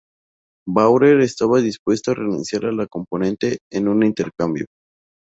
[0.67, 4.65] Bauer estaba dispuesto a renunciar a la componente en un intercambio.